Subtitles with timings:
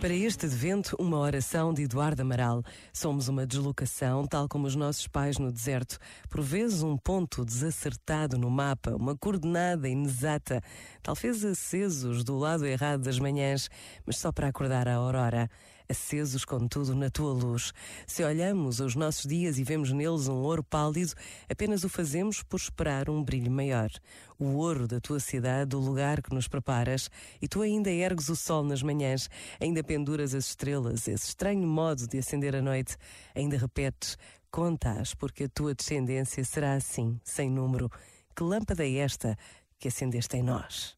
[0.00, 2.62] Para este advento, uma oração de Eduardo Amaral.
[2.90, 5.98] Somos uma deslocação, tal como os nossos pais no deserto.
[6.30, 10.62] Por vezes, um ponto desacertado no mapa, uma coordenada inexata,
[11.02, 13.68] talvez acesos do lado errado das manhãs,
[14.06, 15.50] mas só para acordar a aurora
[15.88, 17.72] acesos, contudo, na tua luz.
[18.06, 21.14] Se olhamos os nossos dias e vemos neles um ouro pálido,
[21.48, 23.90] apenas o fazemos por esperar um brilho maior.
[24.38, 27.10] O ouro da tua cidade, o lugar que nos preparas,
[27.40, 29.28] e tu ainda ergues o sol nas manhãs,
[29.60, 32.96] ainda penduras as estrelas, esse estranho modo de acender a noite,
[33.34, 34.16] ainda repetes,
[34.50, 37.90] contas, porque a tua descendência será assim, sem número.
[38.36, 39.36] Que lâmpada é esta
[39.78, 40.97] que acendeste em nós?